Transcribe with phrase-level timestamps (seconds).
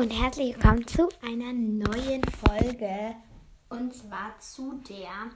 [0.00, 3.16] und herzlich willkommen zu einer neuen Folge.
[3.68, 5.30] Und zwar zu der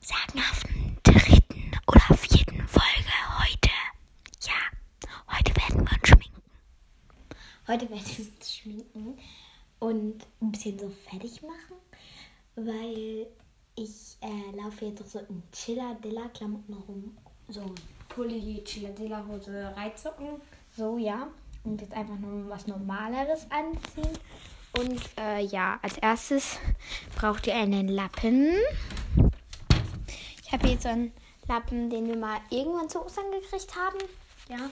[0.00, 3.70] sagenhaften dritten oder vierten Folge heute.
[4.42, 4.52] Ja,
[5.34, 6.42] heute werden wir uns schminken.
[7.66, 9.18] Heute werden wir uns schminken
[9.78, 11.76] und ein bisschen so fertig machen,
[12.56, 13.28] weil
[13.76, 17.16] ich äh, laufe jetzt so in Chilla-Dilla-Klamotten rum.
[17.48, 17.74] So
[18.10, 20.42] Pulli, Chilla-Dilla-Hose, Reizsocken.
[20.76, 21.28] So, ja
[21.64, 24.18] und jetzt einfach nur was Normaleres anziehen.
[24.78, 26.58] Und äh, ja, als erstes
[27.16, 28.54] braucht ihr einen Lappen.
[30.42, 31.12] Ich habe jetzt so einen
[31.46, 33.98] Lappen, den wir mal irgendwann zu Ostern gekriegt haben.
[34.48, 34.68] Ja,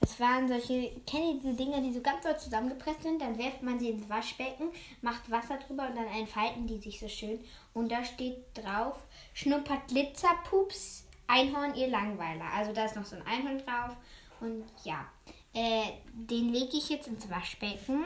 [0.00, 3.20] das waren solche, kennt ihr diese Dinger, die so ganz doll zusammengepresst sind?
[3.20, 4.68] Dann werft man sie ins Waschbecken,
[5.02, 7.40] macht Wasser drüber und dann entfalten die sich so schön.
[7.74, 9.02] Und da steht drauf,
[9.34, 12.46] schnuppert Glitzerpups, Einhorn, ihr Langweiler.
[12.54, 13.96] Also da ist noch so ein Einhorn drauf.
[14.40, 15.06] Und ja,
[15.54, 18.04] äh, den lege ich jetzt ins Waschbecken,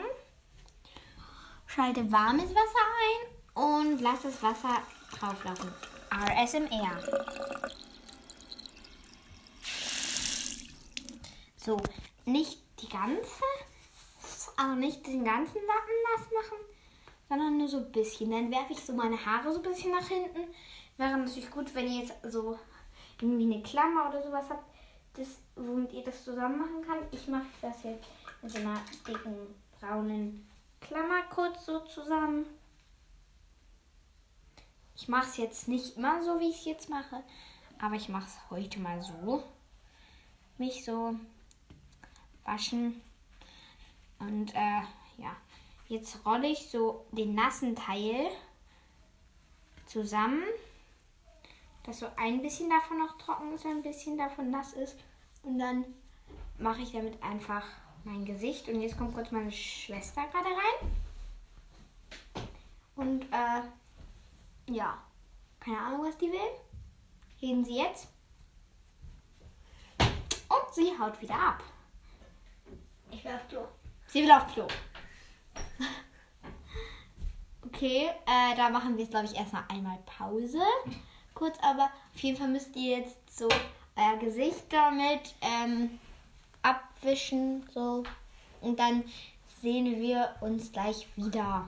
[1.65, 4.81] schalte warmes Wasser ein und lasse das Wasser
[5.17, 5.71] drauflaufen.
[6.11, 6.99] RSMR.
[11.57, 11.81] So,
[12.25, 13.43] nicht die ganze,
[14.57, 16.57] also nicht den ganzen Lappen nass machen,
[17.29, 18.31] sondern nur so ein bisschen.
[18.31, 20.53] Dann werfe ich so meine Haare so ein bisschen nach hinten.
[20.97, 22.59] Wäre natürlich gut, wenn ihr jetzt so
[23.21, 24.65] irgendwie eine Klammer oder sowas habt,
[25.13, 26.99] das, womit ihr das zusammen machen kann.
[27.11, 28.07] Ich mache das jetzt
[28.41, 30.47] mit so einer dicken braunen
[30.81, 32.45] Klammer kurz so zusammen.
[34.95, 37.23] Ich mache es jetzt nicht immer so, wie ich es jetzt mache,
[37.79, 39.43] aber ich mache es heute mal so.
[40.57, 41.15] Mich so
[42.45, 43.01] waschen.
[44.19, 44.81] Und äh,
[45.17, 45.35] ja,
[45.87, 48.29] jetzt rolle ich so den nassen Teil
[49.85, 50.43] zusammen
[51.83, 54.97] dass so ein bisschen davon noch trocken ist, ein bisschen davon nass ist.
[55.43, 55.85] Und dann
[56.57, 57.65] mache ich damit einfach
[58.05, 58.69] mein Gesicht.
[58.69, 60.91] Und jetzt kommt kurz meine Schwester gerade rein.
[62.95, 63.61] Und äh,
[64.71, 64.97] ja,
[65.59, 66.39] keine Ahnung, was die will.
[67.41, 68.07] Reden sie jetzt.
[69.99, 71.61] Und sie haut wieder ab.
[73.11, 73.67] Ich will auf Klo.
[74.07, 74.67] Sie will auf Klo.
[77.65, 80.61] okay, äh, da machen wir jetzt, glaube ich, erstmal einmal Pause
[81.43, 83.49] kurz, aber auf jeden Fall müsst ihr jetzt so
[83.97, 85.99] euer Gesicht damit ähm,
[86.61, 87.67] abwischen.
[87.73, 88.03] So.
[88.61, 89.03] Und dann
[89.61, 91.67] sehen wir uns gleich wieder.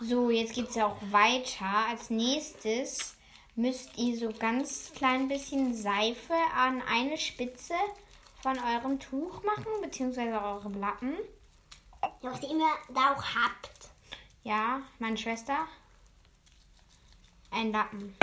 [0.00, 1.86] So, jetzt geht es ja auch weiter.
[1.88, 3.16] Als nächstes
[3.54, 7.74] müsst ihr so ganz klein bisschen Seife an eine Spitze
[8.42, 11.14] von eurem Tuch machen, beziehungsweise eurem Lappen.
[12.02, 13.88] Ja, was ihr immer da auch habt.
[14.42, 15.66] Ja, meine Schwester.
[17.56, 18.14] Ein Lappen.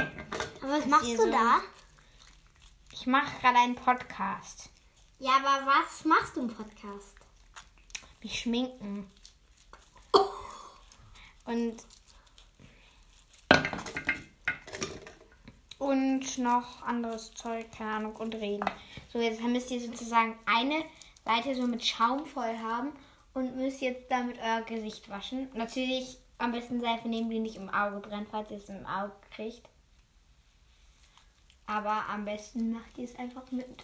[0.62, 1.60] Aber was machst du so da?
[2.92, 4.70] Ich mache gerade einen Podcast.
[5.18, 7.16] Ja, aber was machst du im Podcast?
[8.22, 9.10] Mich schminken.
[11.46, 11.78] Und
[15.80, 18.70] und noch anderes Zeug, keine Ahnung, und reden.
[19.12, 20.86] So, jetzt müsst ihr sozusagen eine
[21.26, 22.94] Seite so mit Schaum voll haben
[23.34, 25.50] und müsst jetzt damit euer Gesicht waschen.
[25.56, 29.14] Natürlich am besten Seife nehmen, die nicht im Auge brennt, falls ihr es im Auge
[29.36, 29.70] kriegt.
[31.66, 33.84] Aber am besten macht ihr es einfach mit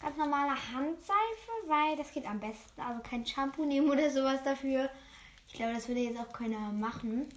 [0.00, 2.80] ganz normaler Handseife, weil das geht am besten.
[2.80, 4.90] Also kein Shampoo nehmen oder sowas dafür.
[5.46, 7.28] Ich glaube, das würde jetzt auch keiner machen.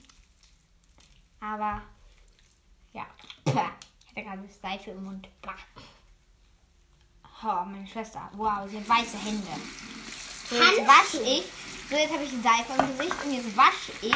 [1.40, 1.82] Aber
[2.94, 3.06] ja.
[3.46, 5.28] Ich hatte gerade Seife im Mund.
[7.44, 8.30] Oh, meine Schwester.
[8.34, 9.48] Wow, sie hat weiße Hände.
[10.50, 11.44] So, jetzt wasche ich.
[11.90, 14.16] So, jetzt habe ich Seife im Gesicht und jetzt wasche ich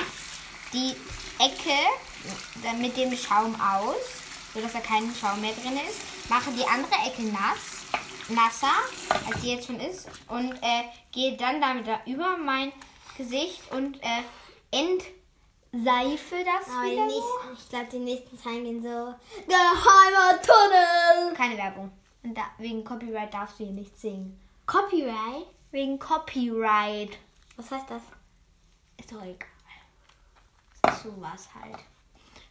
[0.74, 0.96] die
[1.40, 4.20] Ecke mit dem Schaum aus
[4.54, 6.30] sodass da kein Schaum mehr drin ist.
[6.30, 7.86] Mache die andere Ecke nass,
[8.30, 8.74] nasser,
[9.28, 10.08] als sie jetzt schon ist.
[10.28, 12.72] Und äh, gehe dann damit da über mein
[13.18, 14.24] Gesicht und äh,
[14.72, 17.06] entseife das Aber wieder.
[17.06, 19.14] Nächsten, ich glaube, die nächsten Zeilen gehen so.
[19.48, 21.34] Geheimer Tunnel!
[21.36, 21.92] Keine Werbung.
[22.24, 24.40] Und da, wegen Copyright darfst du hier nicht singen.
[24.66, 25.46] Copyright?
[25.72, 27.18] Wegen Copyright.
[27.56, 28.02] Was heißt das?
[28.98, 29.48] Ist doch egal.
[30.96, 31.78] Sowas halt.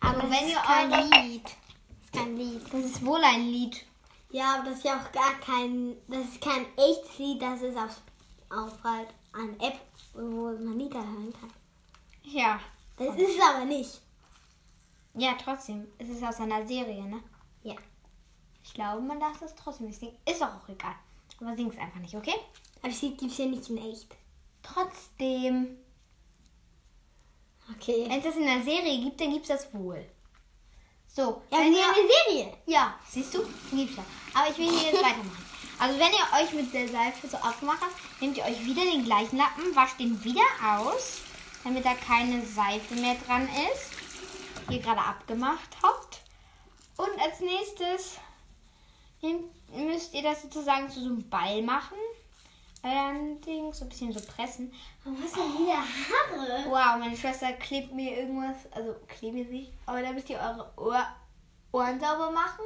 [0.00, 1.44] Aber das wenn ihr kein eure Lied.
[1.44, 2.62] Das ist kein Lied.
[2.72, 3.84] Das ist wohl ein Lied.
[4.30, 5.96] Ja, aber das ist ja auch gar kein.
[6.06, 8.00] Das ist kein echtes Lied, das ist auf,
[8.50, 9.80] auf halt eine App,
[10.12, 11.52] wo man Lieder hören kann.
[12.22, 12.60] Ja.
[12.96, 14.00] Das ist es aber nicht.
[15.14, 15.86] Ja, trotzdem.
[15.98, 17.22] Es ist aus einer Serie, ne?
[17.62, 17.74] Ja.
[18.62, 20.16] Ich glaube, man darf das trotzdem nicht singen.
[20.28, 20.94] Ist doch auch egal.
[21.40, 22.34] Aber sing es einfach nicht, okay?
[22.82, 24.14] Aber Lied gibt es ja nicht in echt.
[24.62, 25.78] Trotzdem.
[27.76, 28.06] Okay.
[28.08, 30.04] Wenn es das in der Serie gibt, dann gibt es das wohl.
[31.06, 31.42] So.
[31.50, 32.56] Ja, wenn ihr- eine Serie.
[32.66, 33.40] ja, siehst du?
[33.72, 34.04] Gibt's ja.
[34.34, 35.46] Aber ich will hier jetzt weitermachen.
[35.80, 39.04] Also wenn ihr euch mit der Seife so aufgemacht habt, nehmt ihr euch wieder den
[39.04, 41.18] gleichen Lappen, wascht den wieder aus,
[41.64, 43.90] damit da keine Seife mehr dran ist,
[44.68, 46.18] die ihr gerade abgemacht habt.
[46.96, 48.16] Und als nächstes
[49.72, 51.96] müsst ihr das sozusagen zu so einem Ball machen.
[52.82, 54.72] Euren Ding so ein bisschen so pressen.
[55.04, 56.64] Warum hast du denn wieder Haare?
[56.68, 60.72] Wow, meine Schwester klebt mir irgendwas, also klebt mir nicht, aber da müsst ihr eure
[60.76, 61.04] Ohr,
[61.72, 62.64] Ohren sauber machen.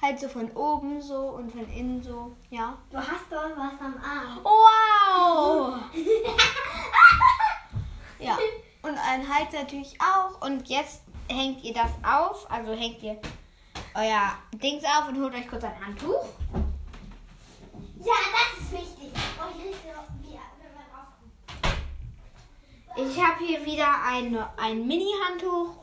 [0.00, 2.78] Halt so von oben so und von innen so, ja.
[2.90, 4.40] Du hast doch was am Arm.
[4.44, 5.80] Wow!
[8.20, 8.38] ja.
[8.82, 10.40] Und ein Hals natürlich auch.
[10.46, 13.20] Und jetzt hängt ihr das auf, also hängt ihr
[13.94, 16.24] euer Dings auf und holt euch kurz ein Handtuch.
[18.00, 19.12] Ja, das ist wichtig.
[19.38, 19.50] Oh,
[23.00, 25.74] ich habe hier wieder ein, ein Mini-Handtuch,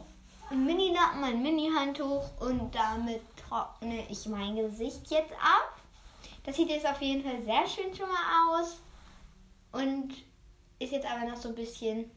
[0.49, 5.79] ein Mini-Lappen, ein Mini-Handtuch und damit trockne ich mein Gesicht jetzt ab.
[6.43, 8.79] Das sieht jetzt auf jeden Fall sehr schön schon mal aus
[9.71, 10.13] und
[10.79, 12.11] ist jetzt aber noch so ein bisschen,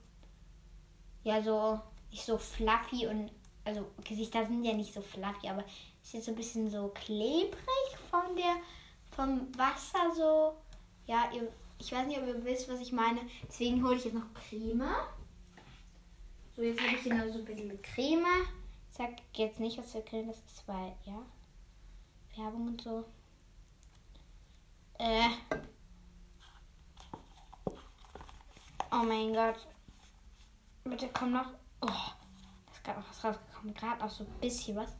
[1.25, 1.81] ja, so
[2.11, 3.31] nicht so fluffy und
[3.65, 5.65] also Gesichter sind ja nicht so fluffy, aber
[6.03, 8.57] ist jetzt so ein bisschen so klebrig von der
[9.19, 10.55] vom Wasser so.
[11.07, 13.21] Ja, ihr, ich weiß nicht, ob ihr wisst, was ich meine.
[13.49, 14.95] Deswegen hole ich jetzt noch Creme.
[16.55, 18.47] So, jetzt habe ich hier noch so ein bisschen Creme.
[18.91, 21.21] Ich sag jetzt nicht, was für Creme das ist, weil, ja,
[22.37, 23.05] Werbung und so.
[24.99, 25.31] Äh.
[28.93, 29.67] Oh mein Gott.
[30.85, 31.51] Bitte komm noch.
[31.81, 33.75] Oh, da ist gerade noch was rausgekommen.
[33.75, 34.97] Gerade noch so ein bisschen was.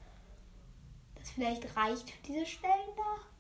[1.15, 3.38] Das vielleicht reicht für diese Stellen da.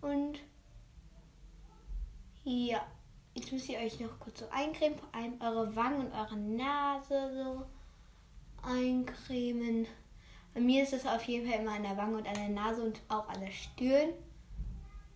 [0.00, 0.38] Und
[2.44, 2.80] ja,
[3.34, 7.30] jetzt müsst ihr euch noch kurz so eincremen, vor allem eure Wangen und eure Nase
[7.34, 7.66] so
[8.66, 9.86] eincremen.
[10.54, 12.82] Bei mir ist es auf jeden Fall immer an der Wange und an der Nase
[12.82, 14.10] und auch an der Stirn.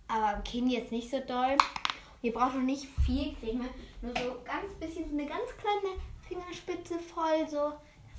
[0.06, 1.56] Aber am Kinn jetzt nicht so doll.
[2.22, 3.68] Ihr braucht noch nicht viel Creme,
[4.00, 7.72] nur so ganz bisschen, so eine ganz kleine Fingerspitze voll, so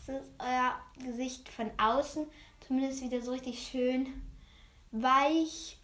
[0.05, 2.27] dass es euer Gesicht von außen
[2.67, 4.21] zumindest wieder so richtig schön
[4.91, 5.79] weich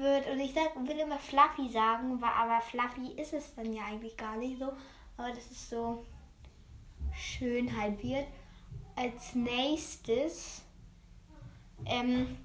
[0.00, 0.28] wird.
[0.28, 4.36] Und ich sag, will immer fluffy sagen, aber fluffy ist es dann ja eigentlich gar
[4.36, 4.72] nicht so.
[5.16, 6.04] Aber das ist so
[7.14, 8.26] schön halt wird.
[8.96, 10.62] Als nächstes,
[11.86, 12.36] ähm,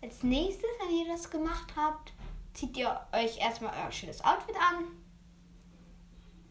[0.00, 2.12] als nächstes, wenn ihr das gemacht habt,
[2.54, 4.84] zieht ihr euch erstmal euer schönes Outfit an.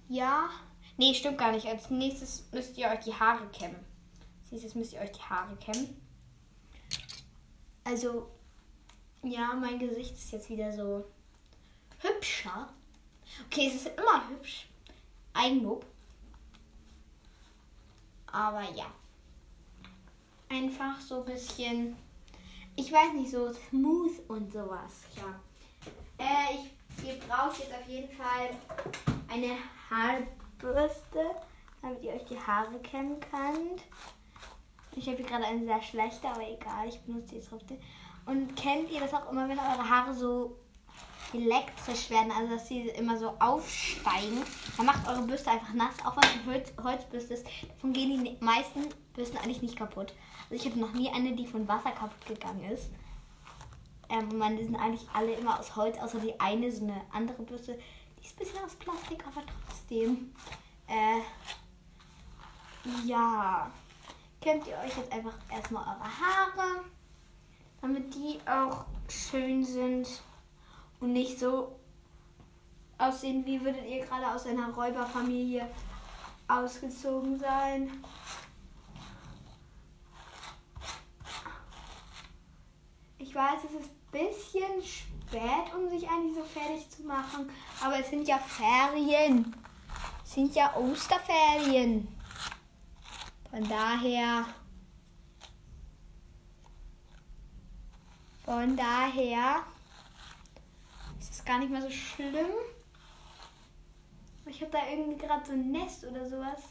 [0.07, 0.49] Ja.
[0.97, 1.67] Nee, stimmt gar nicht.
[1.67, 3.79] Als nächstes müsst ihr euch die Haare kämmen.
[4.41, 6.01] Als nächstes müsst ihr euch die Haare kämmen.
[7.83, 8.29] Also,
[9.23, 11.05] ja, mein Gesicht ist jetzt wieder so
[11.99, 12.69] hübscher.
[13.45, 14.67] Okay, es ist immer hübsch.
[15.33, 15.85] Eigenlob.
[18.31, 18.87] Aber ja.
[20.49, 21.95] Einfach so ein bisschen,
[22.75, 25.03] ich weiß nicht, so smooth und sowas.
[25.15, 25.39] Ja.
[26.17, 28.49] Äh, ich, ihr braucht jetzt auf jeden Fall
[29.29, 29.55] eine
[29.89, 31.35] Haarbürste,
[31.81, 33.83] damit ihr euch die Haare kämmen könnt.
[34.93, 37.77] Ich habe hier gerade eine sehr schlechte, aber egal, ich benutze die trotzdem.
[38.31, 40.57] Und kennt ihr das auch immer, wenn eure Haare so
[41.33, 44.41] elektrisch werden, also dass sie immer so aufsteigen?
[44.77, 47.45] Dann macht eure Bürste einfach nass, auch wenn es eine Holz Holzbürste ist.
[47.75, 50.13] Davon gehen die meisten Bürsten eigentlich nicht kaputt.
[50.49, 52.89] Also ich hatte noch nie eine, die von Wasser kaputt gegangen ist.
[54.07, 57.43] Ähm, man, die sind eigentlich alle immer aus Holz, außer die eine, so eine andere
[57.43, 57.77] Bürste.
[58.17, 60.33] Die ist ein bisschen aus Plastik, aber trotzdem.
[60.87, 61.19] Äh,
[63.05, 63.69] ja.
[64.39, 66.85] Kämmt ihr euch jetzt einfach erstmal eure Haare
[67.81, 70.07] damit die auch schön sind
[70.99, 71.75] und nicht so
[72.97, 75.67] aussehen, wie würdet ihr gerade aus einer Räuberfamilie
[76.47, 78.03] ausgezogen sein.
[83.17, 87.49] Ich weiß, es ist ein bisschen spät, um sich eigentlich so fertig zu machen,
[87.83, 89.55] aber es sind ja Ferien.
[90.23, 92.07] Es sind ja Osterferien.
[93.49, 94.45] Von daher
[98.45, 99.63] Von daher
[101.19, 102.49] ist es gar nicht mehr so schlimm.
[104.47, 106.63] Ich habe da irgendwie gerade so ein Nest oder sowas.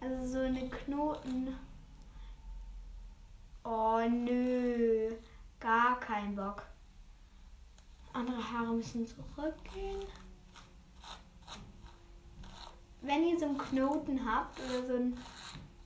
[0.00, 1.56] Also so eine Knoten.
[3.64, 5.14] Oh nö,
[5.60, 6.62] gar kein Bock.
[8.12, 10.02] Andere Haare müssen zurückgehen.
[13.00, 15.18] Wenn ihr so einen Knoten habt oder so ein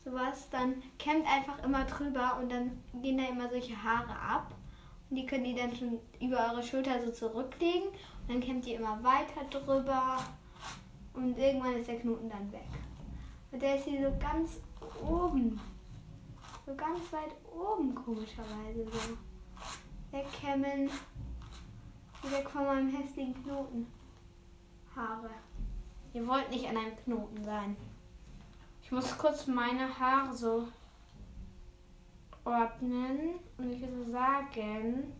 [0.06, 4.54] sowas, dann kämmt einfach immer drüber und dann gehen da immer solche Haare ab.
[5.10, 7.88] Und die könnt ihr dann schon über eure Schulter so zurücklegen.
[7.88, 10.18] Und dann kämmt ihr immer weiter drüber.
[11.14, 12.68] Und irgendwann ist der Knoten dann weg.
[13.50, 14.60] Und der ist hier so ganz
[15.02, 15.60] oben.
[16.66, 19.16] So ganz weit oben komischerweise so.
[20.10, 20.90] Wegkämmen.
[22.22, 23.86] Weg von meinem hässlichen Knoten.
[24.94, 25.30] Haare.
[26.12, 27.76] Ihr wollt nicht an einem Knoten sein.
[28.86, 30.68] Ich muss kurz meine Haare so
[32.44, 35.12] ordnen und ich würde sagen.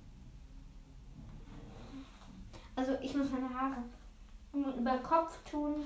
[2.77, 3.83] Also ich muss meine Haare
[4.53, 5.85] über Kopf tun.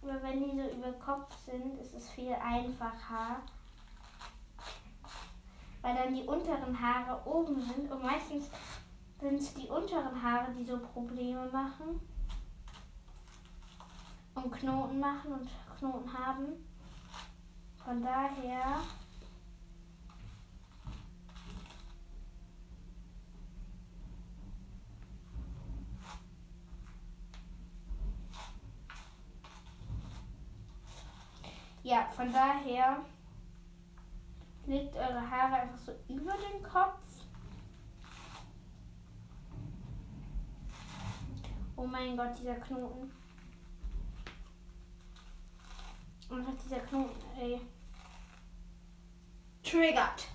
[0.00, 3.42] Aber wenn die so über Kopf sind, ist es viel einfacher.
[5.82, 8.48] Weil dann die unteren Haare oben sind und meistens
[9.18, 12.00] sind es die unteren Haare, die so Probleme machen.
[14.42, 16.46] Und Knoten machen und Knoten haben.
[17.84, 18.80] Von daher
[31.82, 32.98] Ja, von daher
[34.66, 37.00] legt eure Haare einfach so über den Kopf.
[41.74, 43.10] Oh mein Gott, dieser Knoten.
[46.30, 47.60] Einfach dieser Knoten, ey.
[49.62, 50.28] Triggert.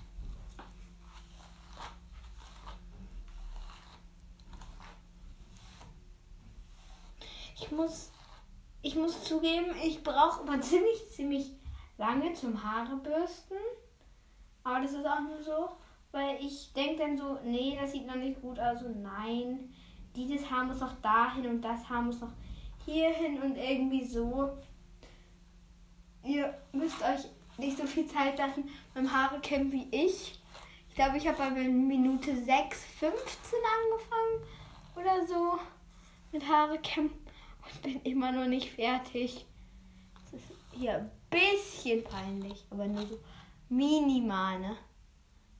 [7.58, 8.10] Ich muss
[8.86, 11.50] ich muss zugeben, ich brauche aber ziemlich, ziemlich
[11.98, 13.56] lange zum Haarebürsten.
[14.62, 15.70] Aber das ist auch nur so,
[16.12, 18.78] weil ich denke dann so, nee, das sieht noch nicht gut aus.
[18.78, 19.74] Also nein,
[20.14, 22.30] dieses Haar muss noch dahin und das Haar muss noch
[22.84, 24.56] hierhin und irgendwie so.
[26.26, 30.40] Ihr müsst euch nicht so viel Zeit lassen beim Haarekämmen wie ich.
[30.88, 33.14] Ich glaube, ich habe bei Minute 6, 15
[33.84, 34.42] angefangen
[34.96, 35.58] oder so
[36.32, 39.46] mit Haarekämmen und bin immer noch nicht fertig.
[40.24, 43.20] Das ist hier ein bisschen peinlich, aber nur so
[43.68, 44.76] minimal, ne?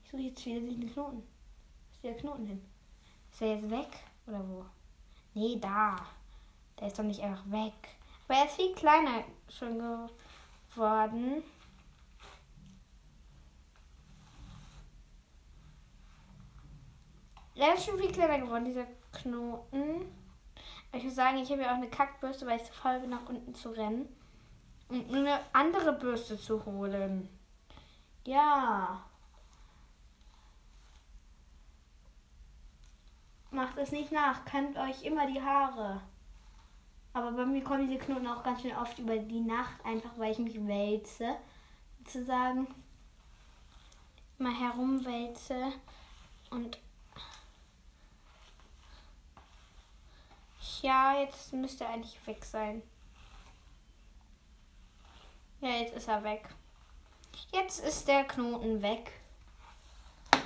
[0.04, 1.22] Ich suche jetzt wieder den Knoten.
[1.22, 2.64] Wo ist der Knoten hin?
[3.30, 3.88] Ist er jetzt weg?
[4.26, 4.64] Oder wo?
[5.34, 5.96] Nee, da.
[6.80, 7.74] Der ist doch nicht einfach weg.
[8.26, 10.10] Aber er ist viel kleiner schon geworden.
[17.54, 20.12] Er ist schon viel kleiner geworden, dieser Knoten.
[20.92, 23.28] Ich muss sagen, ich habe ja auch eine Kackbürste, weil ich zu faul bin, nach
[23.28, 24.08] unten zu rennen.
[24.88, 27.28] Und eine andere Bürste zu holen.
[28.24, 29.02] Ja.
[33.50, 36.02] Macht es nicht nach, kämmt euch immer die Haare.
[37.16, 40.32] Aber bei mir kommen diese Knoten auch ganz schön oft über die Nacht, einfach weil
[40.32, 41.36] ich mich wälze,
[42.04, 42.66] sozusagen.
[44.36, 45.72] Mal herumwälze
[46.50, 46.78] und
[50.82, 52.82] Ja, jetzt müsste er eigentlich weg sein.
[55.62, 56.50] Ja, jetzt ist er weg.
[57.50, 59.10] Jetzt ist der Knoten weg.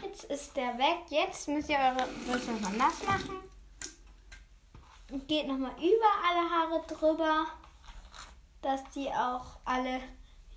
[0.04, 0.98] Jetzt ist der weg.
[1.08, 3.40] Jetzt müsst ihr eure Bürste nochmal nass machen.
[5.26, 7.46] Geht nochmal über alle Haare drüber,
[8.62, 10.00] dass die auch alle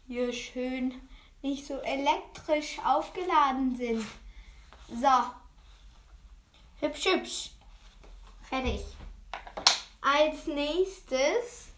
[0.07, 0.93] hier schön
[1.41, 4.05] nicht so elektrisch aufgeladen sind.
[4.89, 5.07] So.
[6.79, 7.49] Hübsch, hübsch.
[8.49, 8.81] Fertig.
[10.01, 11.69] Als nächstes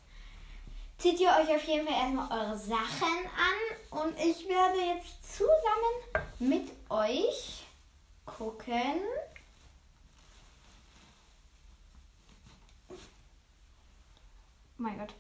[0.98, 6.28] zieht ihr euch auf jeden Fall erstmal eure Sachen an und ich werde jetzt zusammen
[6.40, 7.66] mit euch
[8.26, 9.02] gucken.
[14.78, 15.14] Mein Gott.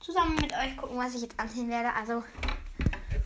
[0.00, 1.92] Zusammen mit euch gucken, was ich jetzt anziehen werde.
[1.94, 2.22] Also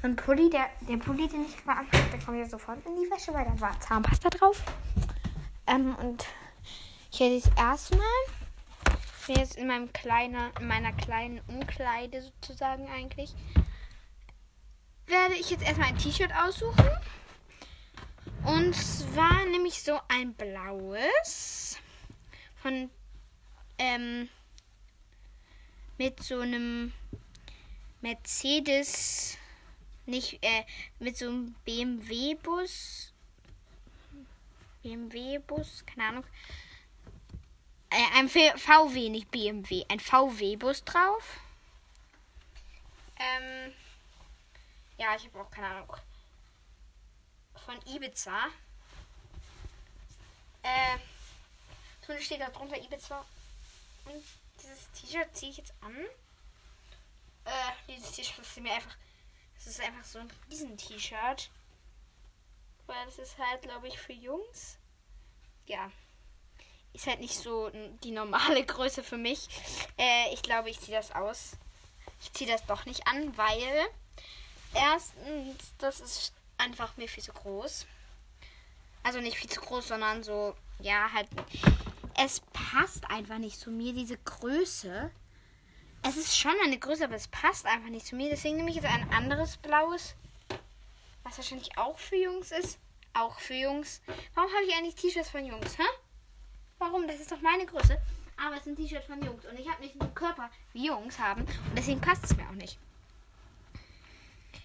[0.03, 3.11] ein Pulli, der, der Pulli, den ich gerade anhabe, der kommt jetzt sofort in die
[3.11, 4.63] Wäsche, weil da war Zahnpasta drauf.
[5.67, 6.25] Ähm, und
[7.11, 8.07] ich werde jetzt erstmal
[9.29, 13.35] bin jetzt in meinem kleinen, in meiner kleinen Umkleide sozusagen eigentlich.
[15.07, 16.89] Werde ich jetzt erstmal ein T-Shirt aussuchen.
[18.45, 21.79] Und zwar nämlich so ein blaues
[22.57, 22.91] von
[23.79, 24.29] ähm,
[25.99, 26.93] mit so einem
[28.01, 29.37] Mercedes,
[30.07, 30.65] nicht äh,
[31.01, 33.13] mit so einem BMW-Bus,
[34.83, 36.25] BMW-Bus, keine Ahnung,
[37.91, 41.41] äh, ein VW, nicht BMW, ein VW-Bus drauf.
[43.17, 43.73] Ähm,
[44.99, 45.97] ja, ich habe auch keine Ahnung.
[47.65, 48.47] Von Ibiza.
[50.63, 50.99] Äh,
[52.07, 53.25] so steht da drunter Ibiza.
[54.05, 54.23] Und
[54.63, 55.97] dieses T-Shirt ziehe ich jetzt an.
[57.45, 58.97] Äh, dieses T-Shirt ist mir einfach.
[59.55, 61.51] Das ist einfach so ein Riesen-T-Shirt.
[62.87, 64.79] Weil das ist halt, glaube ich, für Jungs.
[65.67, 65.91] Ja
[66.95, 67.71] ist halt nicht so
[68.03, 69.47] die normale Größe für mich.
[69.99, 71.53] Äh, ich glaube, ich ziehe das aus.
[72.21, 73.89] Ich ziehe das doch nicht an, weil
[74.75, 77.87] Erstens, das ist einfach mir viel zu groß.
[79.03, 81.29] Also nicht viel zu groß, sondern so, ja, halt.
[82.21, 85.13] Es passt einfach nicht zu mir, diese Größe.
[86.03, 88.29] Es ist schon eine Größe, aber es passt einfach nicht zu mir.
[88.29, 90.17] Deswegen nehme ich jetzt ein anderes blaues,
[91.23, 92.81] was wahrscheinlich auch für Jungs ist.
[93.15, 94.03] Auch für Jungs.
[94.35, 95.85] Warum habe ich eigentlich T-Shirts von Jungs, hä?
[96.79, 97.07] Warum?
[97.07, 98.01] Das ist doch meine Größe.
[98.37, 99.45] Aber es sind T-Shirts von Jungs.
[99.47, 101.43] Und ich habe nicht einen Körper wie Jungs haben.
[101.43, 102.79] Und deswegen passt es mir auch nicht.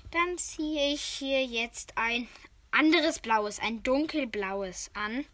[0.10, 2.28] Dann ziehe ich hier jetzt ein
[2.72, 5.26] anderes blaues, ein dunkelblaues an.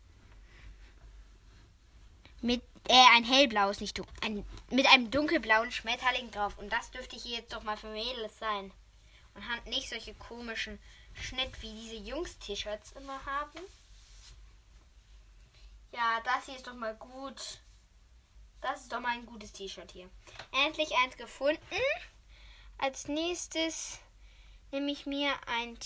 [2.41, 4.15] Mit, äh, ein hellblaues, nicht dunkel.
[4.23, 6.57] Ein, mit einem dunkelblauen Schmetterling drauf.
[6.57, 8.71] Und das dürfte hier jetzt doch mal für Mädels sein.
[9.35, 10.79] Und hat nicht solche komischen
[11.13, 13.59] Schnitt wie diese Jungs-T-Shirts immer haben.
[15.91, 17.59] Ja, das hier ist doch mal gut.
[18.61, 20.09] Das ist doch mal ein gutes T-Shirt hier.
[20.65, 21.59] Endlich eins gefunden.
[22.77, 23.99] Als nächstes
[24.71, 25.77] nehme ich mir ein,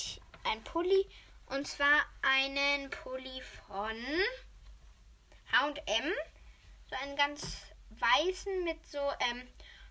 [0.43, 1.07] ein Pulli.
[1.47, 3.95] Und zwar einen Pulli von
[5.51, 6.13] H&M.
[6.93, 7.57] So einen ganz
[7.89, 9.47] weißen mit so ähm,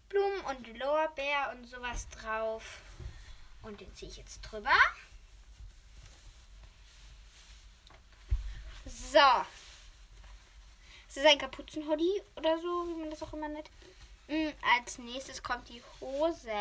[0.08, 2.80] Blumen und Lorbeer und sowas drauf.
[3.62, 4.70] Und den ziehe ich jetzt drüber.
[8.86, 9.18] So.
[11.08, 13.68] Es ist ein Kapuzenhoodie oder so, wie man das auch immer nennt.
[14.28, 16.52] Mhm, als nächstes kommt die Hose.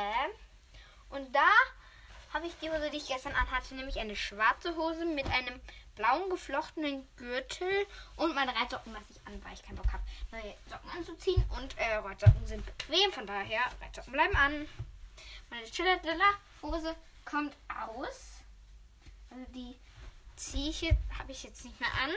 [1.11, 1.49] Und da
[2.33, 5.61] habe ich die Hose, die ich gestern anhatte, nämlich eine schwarze Hose mit einem
[5.95, 10.55] blauen geflochtenen Gürtel und meine Reitsocken lasse ich an, weil ich keinen Bock habe, neue
[10.69, 11.43] Socken anzuziehen.
[11.57, 14.67] Und äh, Reitsocken sind bequem, von daher Reitsocken bleiben an.
[15.49, 16.95] Meine Chilladilla-Hose
[17.25, 18.41] kommt aus.
[19.29, 19.75] Also die
[20.35, 22.11] ziehe ich jetzt, habe ich jetzt nicht mehr an.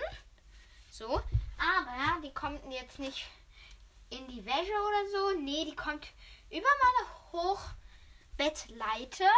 [0.91, 1.21] So,
[1.59, 3.27] aber die kommt jetzt nicht
[4.11, 5.33] in die Wäsche oder so.
[5.41, 6.07] Nee, die kommt
[6.51, 9.31] über meine Hochbettleiter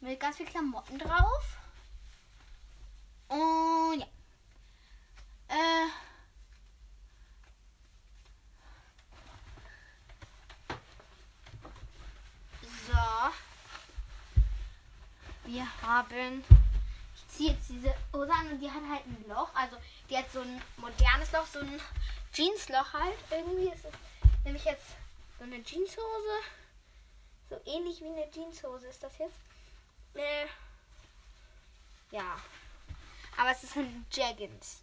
[0.00, 1.58] mit ganz viel Klamotten drauf.
[3.32, 4.06] Und ja.
[5.48, 5.88] Äh.
[12.86, 13.32] So.
[15.44, 16.44] Wir haben.
[17.14, 19.48] Ich ziehe jetzt diese Hose an und die hat halt ein Loch.
[19.54, 19.78] Also
[20.10, 21.80] die hat so ein modernes Loch, so ein
[22.34, 23.16] Jeansloch halt.
[23.30, 24.88] Irgendwie ist es nämlich jetzt
[25.38, 26.42] so eine Jeanshose.
[27.48, 29.38] So ähnlich wie eine Jeanshose ist das jetzt.
[30.14, 30.46] Äh,
[32.10, 32.36] ja.
[33.36, 34.82] Aber es ist ein Jaggins.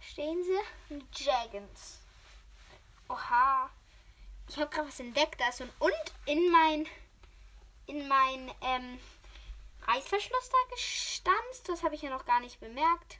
[0.00, 0.94] Stehen Sie?
[0.94, 1.98] Ein Jaggins.
[3.08, 3.70] Oha.
[4.48, 5.40] Ich habe gerade was entdeckt.
[5.40, 6.86] Da ist so ein Und in mein
[7.86, 8.98] in mein ähm,
[9.86, 11.68] Reißverschluss da gestanzt.
[11.68, 13.18] Das habe ich ja noch gar nicht bemerkt.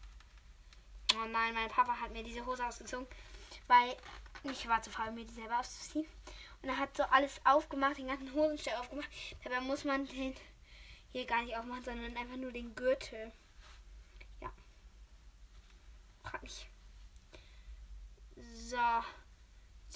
[1.14, 3.06] Oh nein, mein Papa hat mir diese Hose ausgezogen,
[3.66, 3.96] weil
[4.44, 6.06] ich war zu faul, mir die selber auszuziehen.
[6.62, 9.08] Und er hat so alles aufgemacht, den ganzen Hosenstall aufgemacht.
[9.44, 10.34] Dabei muss man den
[11.12, 13.32] hier gar nicht aufmachen, sondern einfach nur den Gürtel.
[14.40, 14.50] Ja.
[16.22, 16.40] Frag.
[18.54, 18.76] So.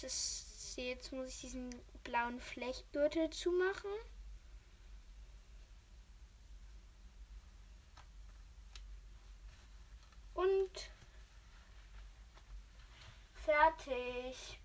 [0.00, 1.70] Das, jetzt muss ich diesen
[2.04, 3.90] blauen Flechtgürtel zumachen.
[10.34, 10.90] Und
[13.42, 14.58] fertig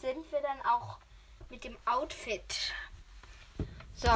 [0.00, 0.98] sind wir dann auch
[1.48, 2.72] mit dem Outfit.
[3.94, 4.10] So,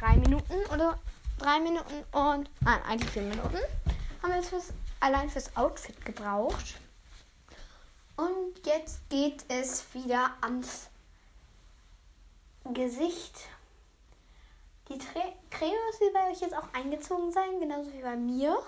[0.00, 0.98] drei Minuten oder
[1.38, 3.58] drei Minuten und nein, eigentlich vier Minuten
[4.22, 6.76] haben wir jetzt fürs, allein fürs Outfit gebraucht.
[8.16, 10.88] Und jetzt geht es wieder ans
[12.72, 13.34] Gesicht.
[14.88, 18.58] Die Tre Creme muss bei euch jetzt auch eingezogen sein, genauso wie bei mir.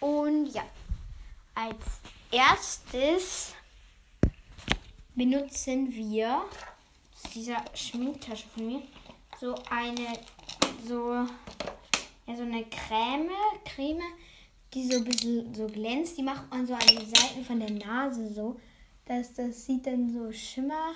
[0.00, 0.62] Und ja,
[1.54, 1.76] als
[2.30, 3.54] erstes
[5.14, 6.44] benutzen wir
[7.34, 8.82] dieser Schminktasche von mir
[9.40, 10.18] so eine
[10.86, 11.26] so
[12.26, 13.30] ja so eine Creme
[13.64, 14.02] Creme
[14.74, 17.70] die so ein bisschen so glänzt die macht man so an die Seiten von der
[17.70, 18.60] Nase so
[19.04, 20.92] dass das sieht dann so schimmer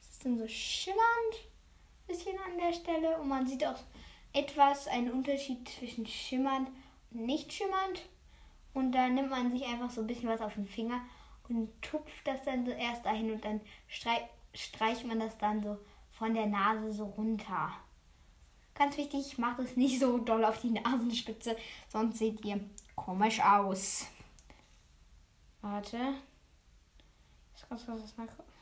[0.00, 1.48] das ist dann so schimmernd
[2.06, 3.78] bisschen an der Stelle und man sieht auch
[4.32, 6.68] etwas einen Unterschied zwischen schimmernd
[7.10, 8.02] und nicht schimmernd
[8.74, 11.00] und dann nimmt man sich einfach so ein bisschen was auf den Finger
[11.48, 15.78] und tupft das dann so erst dahin und dann streicht streicht man das dann so
[16.12, 17.72] von der Nase so runter.
[18.74, 21.56] Ganz wichtig, macht es nicht so doll auf die Nasenspitze,
[21.88, 22.60] sonst seht ihr
[22.96, 24.06] komisch aus.
[25.60, 26.14] Warte.
[27.54, 28.52] Ich muss was nachgucken.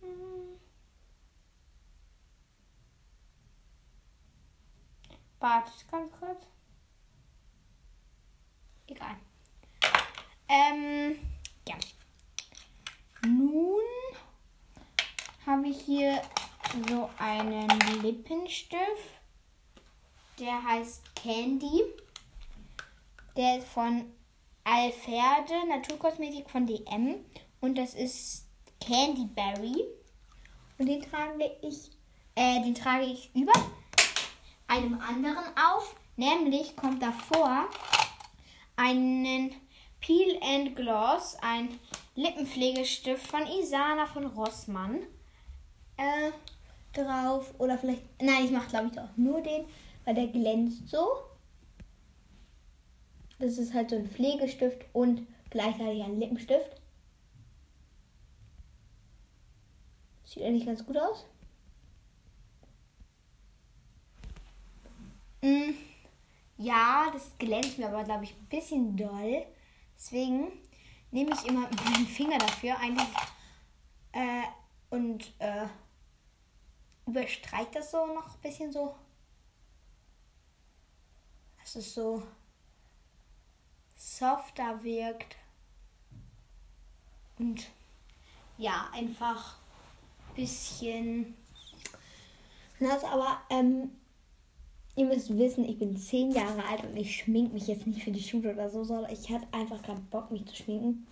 [0.00, 0.60] Hm.
[5.40, 6.46] Warte, ganz kurz.
[8.86, 9.16] Egal.
[10.48, 11.18] Ähm,
[11.66, 11.76] ja.
[13.26, 13.80] Nun
[15.46, 16.22] habe ich hier
[16.88, 17.68] so einen
[18.02, 18.80] Lippenstift.
[20.38, 21.82] Der heißt Candy.
[23.36, 24.12] Der ist von
[24.64, 27.24] Alferde, Naturkosmetik von DM.
[27.60, 28.46] Und das ist
[28.80, 29.84] Candy Berry.
[30.78, 31.90] Und den trage ich,
[32.34, 33.52] äh, den trage ich über
[34.68, 35.96] einem anderen auf.
[36.16, 37.68] Nämlich kommt davor
[38.76, 39.54] einen
[40.00, 41.78] Peel and Gloss, ein
[42.14, 45.06] Lippenpflegestift von Isana von Rossmann
[45.96, 46.30] äh,
[46.92, 47.54] drauf.
[47.58, 49.64] Oder vielleicht, nein, ich mache glaube ich auch nur den,
[50.04, 51.06] weil der glänzt so.
[53.38, 56.80] Das ist halt so ein Pflegestift und gleichzeitig ein Lippenstift.
[60.24, 61.26] Sieht eigentlich ganz gut aus.
[65.42, 65.72] Mm,
[66.56, 69.44] ja, das glänzt mir aber, glaube ich, ein bisschen doll.
[69.96, 70.52] Deswegen
[71.10, 73.08] nehme ich immer meinen Finger dafür eigentlich
[74.12, 74.44] äh,
[74.90, 75.66] und äh,
[77.06, 78.94] überstreicht das so noch ein bisschen so.
[81.60, 82.22] Dass es so
[83.96, 85.36] softer wirkt.
[87.38, 87.66] Und
[88.58, 89.56] ja, einfach
[90.28, 91.36] ein bisschen.
[92.78, 93.92] Das aber, ähm,
[94.96, 98.10] ihr müsst wissen, ich bin zehn Jahre alt und ich schmink mich jetzt nicht für
[98.10, 101.06] die Schule oder so, sondern ich hatte einfach keinen Bock, mich zu schminken.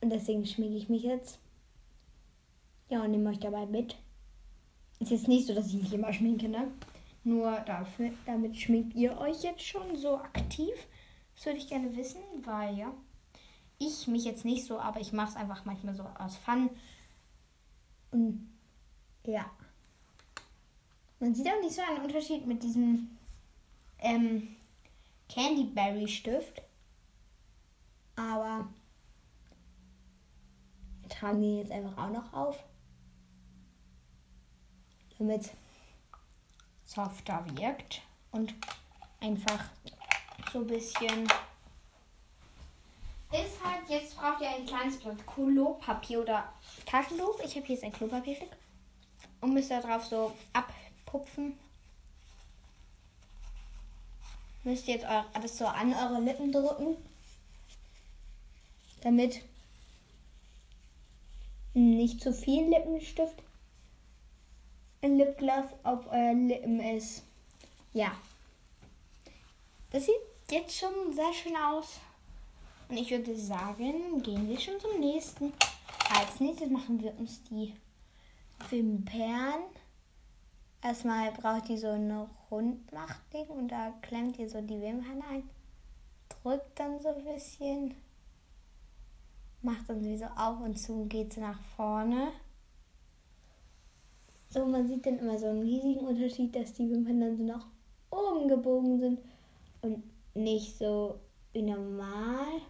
[0.00, 1.38] Und deswegen schminke ich mich jetzt.
[2.88, 3.96] Ja, und nehme euch dabei mit.
[5.00, 6.70] Ist jetzt nicht so, dass ich mich immer schminke, ne?
[7.24, 10.74] Nur dafür, damit schminkt ihr euch jetzt schon so aktiv.
[11.34, 12.92] Das würde ich gerne wissen, weil ja,
[13.78, 16.68] ich mich jetzt nicht so, aber ich mache es einfach manchmal so aus Fun.
[18.10, 18.46] Und
[19.24, 19.50] ja.
[21.18, 23.16] Man sieht auch nicht so einen Unterschied mit diesem
[24.00, 24.56] ähm,
[25.30, 26.62] Candyberry Stift.
[28.16, 28.68] Aber
[31.00, 32.62] wir tragen den jetzt einfach auch noch auf
[35.20, 35.50] damit
[36.82, 38.00] softer wirkt
[38.32, 38.54] und
[39.20, 39.64] einfach
[40.50, 41.28] so ein bisschen
[43.32, 46.52] ist halt, jetzt braucht ihr ein kleines Blatt Klopapier oder
[46.84, 47.38] Taschentuch.
[47.44, 48.48] Ich habe hier jetzt ein Klopapierstück
[49.40, 51.56] und müsst da drauf so abpupfen.
[54.64, 56.96] Müsst ihr jetzt alles so an eure Lippen drücken,
[59.02, 59.42] damit
[61.74, 63.40] nicht zu viel Lippenstift
[65.02, 67.24] Lipgloss auf euren Lippen ist.
[67.92, 68.12] Ja.
[69.90, 70.14] Das sieht
[70.50, 72.00] jetzt schon sehr schön aus.
[72.88, 75.52] Und ich würde sagen, gehen wir schon zum nächsten.
[76.12, 77.74] Als nächstes machen wir uns die
[78.68, 79.62] Wimpern.
[80.82, 85.48] Erstmal braucht ihr so eine Rundmachding und da klemmt ihr so die Wimpern ein.
[86.42, 87.94] Drückt dann so ein bisschen.
[89.62, 92.32] Macht dann so auf und zu und geht so nach vorne.
[94.52, 97.66] So, man sieht dann immer so einen riesigen Unterschied, dass die Wimpern dann so nach
[98.10, 99.20] oben gebogen sind
[99.82, 100.02] und
[100.34, 101.20] nicht so
[101.52, 102.60] wie normal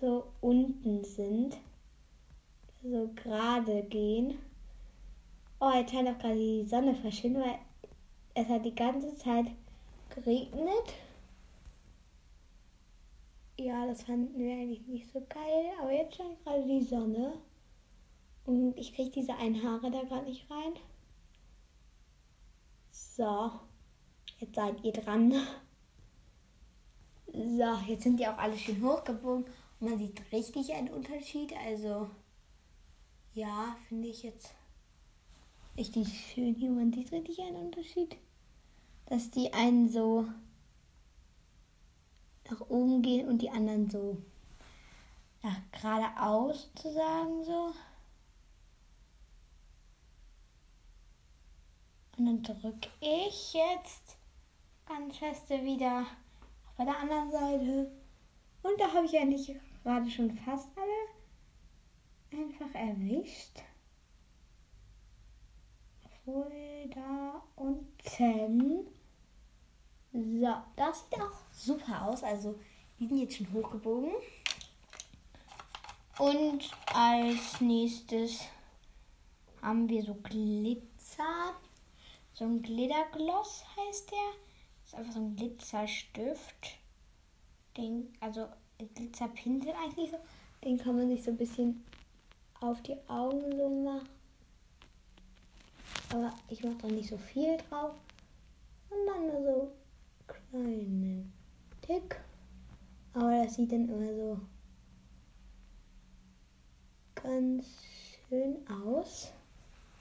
[0.00, 1.56] so unten sind.
[2.82, 4.38] So gerade gehen.
[5.60, 7.58] Oh, jetzt scheint auch gerade die Sonne verschwinden, weil
[8.34, 9.46] es hat die ganze Zeit
[10.08, 10.94] geregnet.
[13.56, 17.34] Ja, das fanden wir eigentlich nicht so geil, aber jetzt scheint gerade die Sonne.
[18.50, 20.72] Und ich kriege diese einen Haare da gerade nicht rein.
[22.90, 23.52] So,
[24.40, 25.32] jetzt seid ihr dran.
[27.32, 31.52] So, jetzt sind die auch alle schön hochgebogen und man sieht richtig einen Unterschied.
[31.64, 32.10] Also,
[33.34, 34.52] ja, finde ich jetzt
[35.76, 36.70] richtig schön hier.
[36.70, 38.16] Man sieht richtig einen Unterschied.
[39.06, 40.26] Dass die einen so
[42.50, 44.16] nach oben gehen und die anderen so
[45.40, 47.72] nach geradeaus zu sagen so.
[52.20, 54.18] Und dann drücke ich jetzt
[54.84, 56.04] ganz feste wieder
[56.76, 57.90] bei der anderen Seite.
[58.62, 63.62] Und da habe ich eigentlich gerade schon fast alle einfach erwischt.
[66.04, 68.86] Obwohl da unten.
[70.12, 72.22] So, das sieht auch super aus.
[72.22, 72.54] Also,
[72.98, 74.12] die sind jetzt schon hochgebogen.
[76.18, 78.42] Und als nächstes
[79.62, 81.54] haben wir so Glitzer.
[82.40, 84.32] So ein Glittergloss heißt der.
[84.82, 86.78] Ist einfach so ein Glitzerstift.
[87.76, 88.48] Den, also
[88.94, 90.16] Glitzerpinsel eigentlich so.
[90.64, 91.84] Den kann man sich so ein bisschen
[92.62, 94.08] auf die Augen so machen.
[96.14, 97.92] Aber ich mache da nicht so viel drauf.
[98.88, 99.72] Und dann nur so
[100.26, 101.30] kleine
[101.82, 102.22] Tick.
[103.12, 104.40] Aber das sieht dann immer so
[107.16, 107.66] ganz
[108.30, 109.30] schön aus,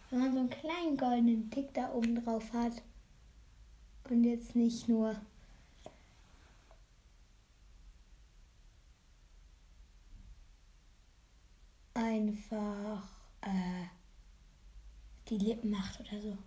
[0.09, 2.81] wenn man so einen kleinen goldenen Tick da oben drauf hat
[4.09, 5.15] und jetzt nicht nur
[11.93, 13.03] einfach
[13.41, 13.85] äh,
[15.27, 16.37] die Lippen macht oder so.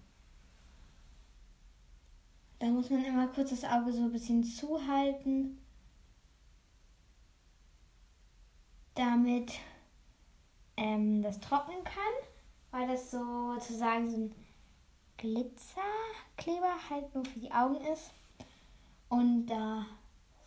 [2.59, 5.59] Da muss man immer kurz das Auge so ein bisschen zuhalten,
[8.95, 9.53] damit
[10.77, 12.32] ähm, das trocknen kann,
[12.73, 14.35] weil das sozusagen so ein
[15.19, 18.11] Glitzerkleber halt nur für die Augen ist.
[19.09, 19.87] Und da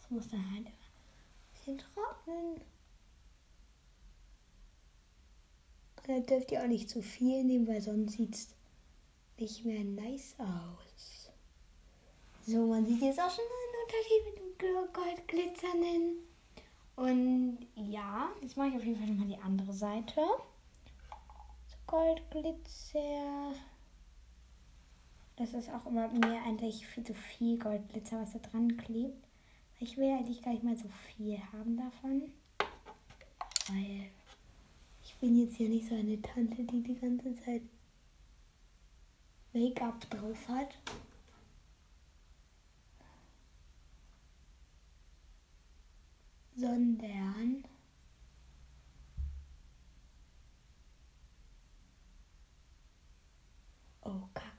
[0.05, 0.73] das muss dann halt ein
[1.53, 2.61] bisschen trocknen.
[5.97, 8.49] Und da dürft ihr auch nicht zu viel nehmen, weil sonst sieht es
[9.39, 11.31] nicht mehr nice aus.
[12.45, 16.17] So, man sieht jetzt auch schon einen Unterschied mit dem Goldglitzernden.
[16.95, 20.21] Und ja, jetzt mache ich auf jeden Fall nochmal die andere Seite.
[21.95, 23.53] Goldglitzer.
[25.37, 29.25] Das ist auch immer mir eigentlich viel zu viel Goldglitzer, was da dran klebt.
[29.79, 32.33] Ich will eigentlich gar nicht mal so viel haben davon.
[33.69, 34.09] Weil
[35.03, 37.61] ich bin jetzt hier nicht so eine Tante, die die ganze Zeit
[39.53, 40.77] Make-up drauf hat.
[46.57, 47.65] sondern
[54.15, 54.51] oh Kacke.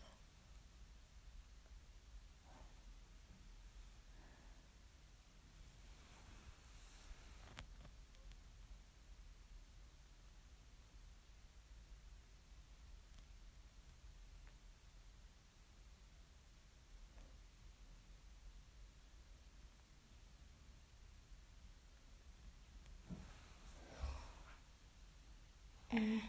[25.90, 26.20] Äh,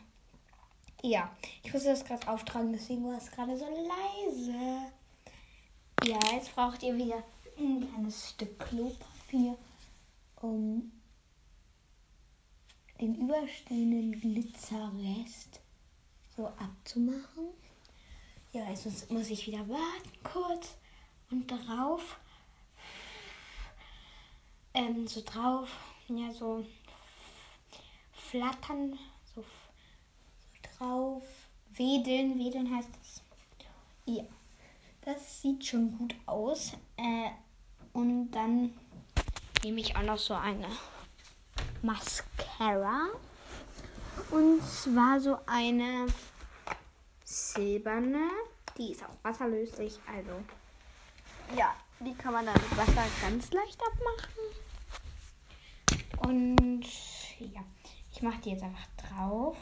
[1.08, 1.32] ja,
[1.64, 4.92] ich musste das gerade auftragen, deswegen war es gerade so leise.
[6.04, 7.24] Ja, jetzt braucht ihr wieder
[7.58, 9.58] ein kleines Stück Klopapier,
[10.42, 10.92] um
[13.00, 15.62] den überstehenden Glitzerrest
[16.36, 17.48] so abzumachen.
[18.54, 20.76] Ja, jetzt muss ich wieder warten kurz
[21.32, 22.18] und drauf,
[24.74, 25.70] ähm, so drauf,
[26.08, 26.66] ja, so
[28.14, 28.98] flattern
[30.78, 31.24] drauf.
[31.76, 33.22] Wedeln, wedeln heißt das.
[34.06, 34.24] Ja,
[35.02, 36.74] das sieht schon gut aus.
[36.98, 37.30] Äh,
[37.94, 38.74] und dann
[39.64, 40.68] nehme ich auch noch so eine
[41.82, 43.08] Mascara.
[44.32, 46.08] Und zwar so eine
[47.24, 48.30] silberne.
[48.78, 50.00] Die ist auch wasserlöslich.
[50.08, 50.32] Also,
[51.56, 54.44] ja, die kann man dann mit Wasser ganz leicht abmachen.
[56.28, 56.86] Und
[57.40, 57.64] ja.
[58.18, 59.56] Ich mache die jetzt einfach drauf.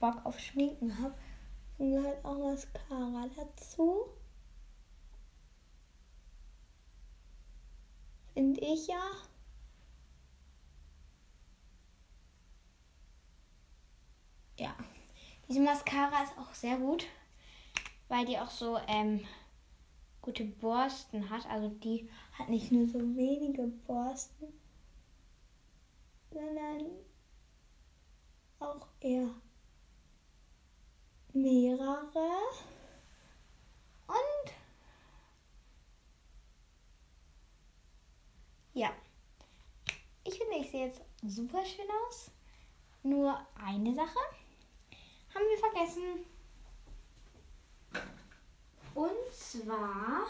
[0.00, 1.14] Bock auf Schminken habe.
[1.78, 4.06] Und halt auch Mascara dazu.
[8.34, 9.02] Finde ich ja.
[14.58, 14.74] Ja.
[15.48, 17.06] Diese Mascara ist auch sehr gut,
[18.08, 19.24] weil die auch so ähm,
[20.20, 21.46] gute Borsten hat.
[21.46, 22.08] Also die
[22.38, 24.52] hat nicht nur so wenige Borsten,
[26.30, 26.86] sondern
[28.60, 29.30] auch eher
[31.42, 32.30] mehrere.
[34.06, 34.52] Und
[38.74, 38.90] ja,
[40.24, 42.30] ich finde, ich sehe jetzt super schön aus.
[43.02, 44.18] Nur eine Sache
[45.34, 46.26] haben wir vergessen.
[48.94, 50.26] Und zwar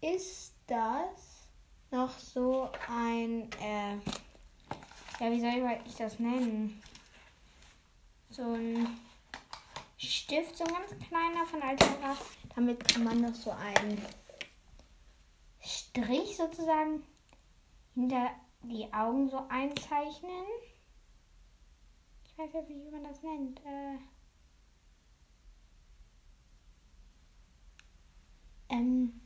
[0.00, 1.46] ist das
[1.90, 3.96] noch so ein, äh,
[5.20, 6.82] ja, wie soll ich das nennen?
[8.32, 8.88] So ein
[9.98, 12.16] Stift, so ein ganz kleiner von Altera.
[12.54, 14.00] Damit kann man noch so einen
[15.60, 17.02] Strich sozusagen
[17.94, 18.30] hinter
[18.62, 20.46] die Augen so einzeichnen.
[22.24, 23.60] Ich weiß jetzt nicht, wie man das nennt.
[23.66, 23.98] Äh,
[28.70, 29.20] ähm,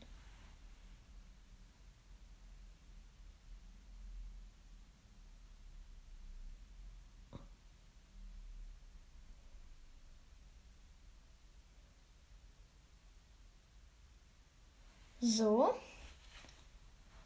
[15.26, 15.74] So.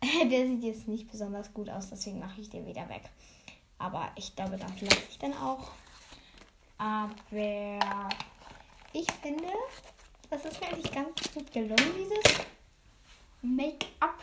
[0.30, 3.02] Der sieht jetzt nicht besonders gut aus, deswegen mache ich den wieder weg.
[3.78, 5.70] Aber ich glaube, das lasse ich dann auch.
[6.78, 7.78] Aber
[8.94, 9.52] ich finde,
[10.30, 12.46] das ist mir eigentlich ganz gut gelungen, dieses
[13.42, 14.18] Make-up.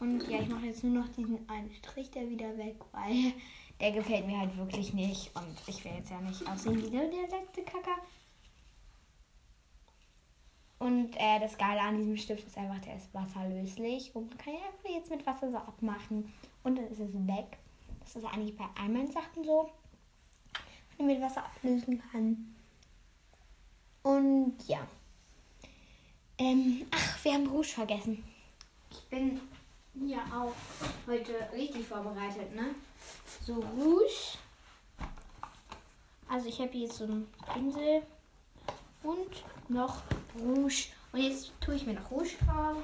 [0.00, 3.32] Und ja, ich mache jetzt nur noch diesen einen Strich da wieder weg, weil
[3.80, 5.34] der gefällt mir halt wirklich nicht.
[5.34, 7.96] Und ich will jetzt ja nicht aussehen wie der letzte Kacker.
[10.78, 14.14] Und äh, das Geile an diesem Stift ist einfach, der ist wasserlöslich.
[14.14, 16.32] Und man kann ihn einfach jetzt mit Wasser so abmachen.
[16.62, 17.58] Und dann ist es weg.
[18.00, 19.70] Das ist eigentlich bei all meinen Sachen so.
[20.96, 22.54] Wenn man mit Wasser ablösen kann.
[24.02, 24.86] Und ja.
[26.38, 28.22] Ähm, ach, wir haben Rouge vergessen.
[28.90, 29.40] Ich bin
[30.06, 30.54] ja auch
[31.06, 32.74] heute richtig vorbereitet, ne?
[33.44, 34.38] So Rouge.
[36.28, 38.02] Also ich habe hier jetzt so einen Pinsel
[39.02, 40.02] und noch
[40.38, 40.88] Rouge.
[41.12, 42.82] Und jetzt tue ich mir noch Rouge drauf.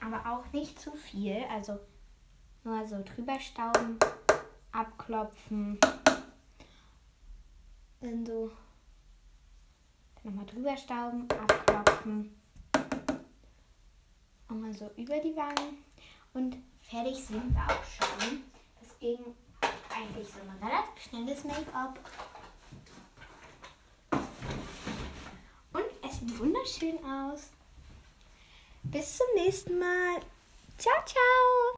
[0.00, 1.44] Aber auch nicht zu viel.
[1.50, 1.78] Also
[2.64, 3.98] nur so drüber stauben,
[4.72, 5.78] abklopfen.
[8.00, 8.50] Dann so
[10.22, 12.34] nochmal drüber stauben, abklopfen.
[14.48, 15.84] Und mal so über die Wangen.
[16.32, 18.44] Und fertig sind wir auch schon.
[18.80, 19.18] Das ging
[19.98, 21.98] eigentlich so ein relativ schnelles Make-up.
[25.72, 27.50] Und es sieht wunderschön aus.
[28.84, 30.20] Bis zum nächsten Mal.
[30.78, 31.58] Ciao, ciao.